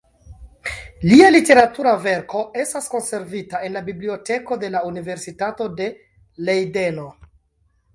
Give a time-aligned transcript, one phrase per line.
[1.11, 5.95] Lia literatura verko estas konservita en la Biblioteko de la Universitato de
[6.51, 7.11] Lejdeno.